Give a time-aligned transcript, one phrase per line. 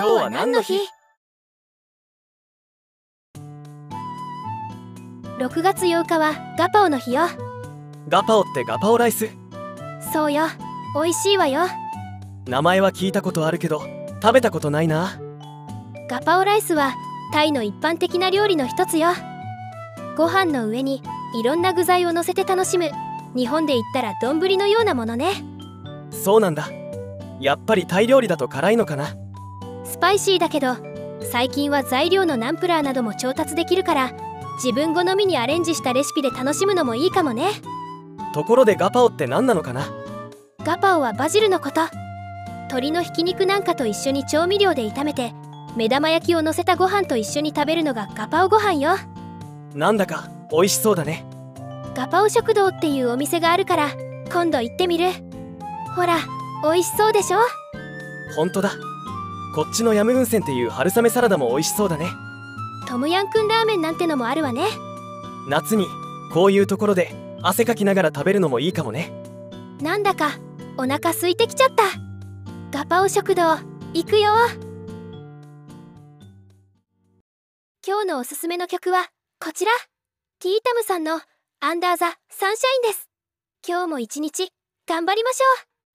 [0.00, 0.78] 今日は何の日
[5.38, 7.24] ?6 月8日はガパオの日よ。
[8.08, 9.28] ガパオってガパオライス？
[10.10, 10.44] そうよ。
[10.94, 11.66] 美味しいわよ。
[12.46, 13.82] 名前は聞いたことあるけど
[14.22, 15.20] 食べたことないな。
[16.08, 16.94] ガパオライスは
[17.34, 19.10] タイの一般的な料理の一つよ。
[20.16, 21.02] ご飯の上に
[21.38, 22.90] いろんな具材を乗せて楽しむ。
[23.36, 25.44] 日本で言ったら丼のようなものね。
[26.10, 26.70] そうなんだ。
[27.38, 29.14] やっぱりタイ料理だと辛いのかな
[29.84, 30.76] スパイシーだけど
[31.30, 34.12] 最近は材料のナンプラーなども調達できるから
[34.62, 37.50] 自分好みにアレンジしたレシピで楽しむのもいいかもね。
[38.34, 39.88] ところでガパオって何なのかな？
[40.64, 41.80] ガパオはバジルのこと。
[42.68, 45.32] 鶏のひき肉なんかと一緒に調味料で炒めて
[45.76, 48.96] 目玉焼きを乗せたご飯と一緒に食べるのがガパオご飯よ。
[49.74, 51.24] なんだか美味しそうだね。
[51.94, 53.88] ガパオ食堂っていうお店があるから
[54.32, 55.10] 今度行ってみる。
[55.96, 56.18] ほら
[56.62, 57.38] 美味しそうでしょ？
[58.36, 58.72] ほんとだ
[59.54, 62.06] こっちのヤムウンセンっていう春雨サラダも美味しそうだね。
[62.88, 64.66] トムヤンクンラーメンなんてのもあるわね。
[65.48, 65.86] 夏に
[66.32, 69.12] こういうところで汗かきながら食べるのもいいかもね。
[69.80, 70.38] なんだか
[70.76, 71.82] お腹空いてきちゃった。
[72.70, 73.42] ガパオ食堂
[73.92, 74.30] 行くよ。
[77.84, 79.06] 今日のおすすめの曲は
[79.40, 79.72] こちら。
[80.38, 81.20] ティータムさんの
[81.60, 83.08] アンダーザサンシャインです。
[83.66, 84.52] 今日も一日
[84.86, 85.44] 頑張りましょ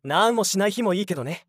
[0.04, 0.08] う。
[0.08, 1.48] なんもしない日もいいけどね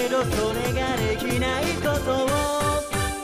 [0.00, 2.28] けどそれができないことを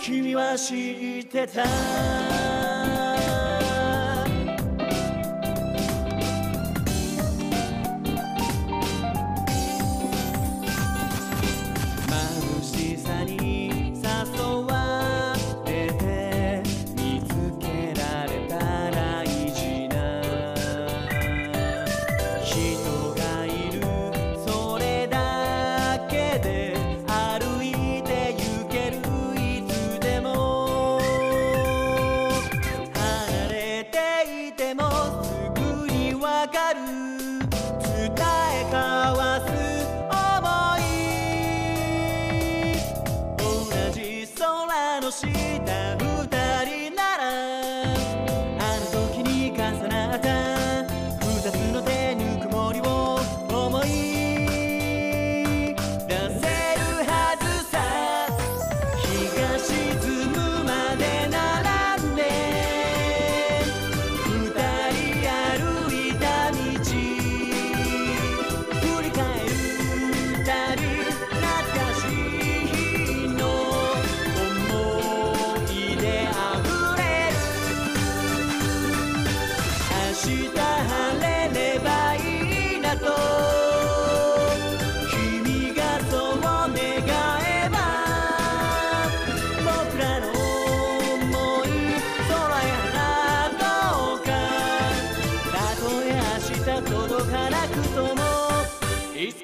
[0.03, 3.16] 君は知ってた。
[36.49, 36.77] か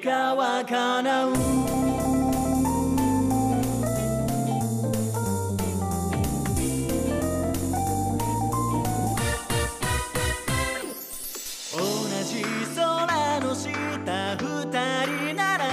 [0.03, 1.33] かわかう。
[11.71, 11.79] 同
[12.25, 12.43] じ
[12.75, 13.69] 空の下
[14.35, 14.65] 二
[15.05, 15.63] 人なら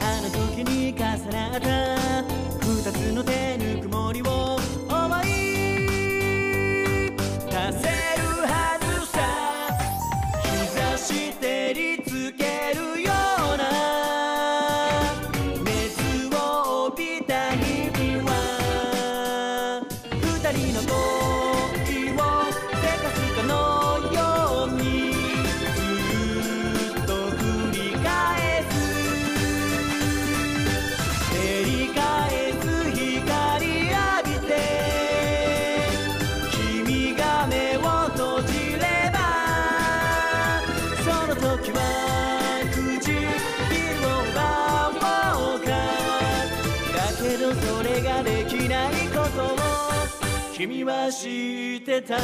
[0.00, 2.03] あの時に重なった。
[50.66, 52.16] 君は知ってた。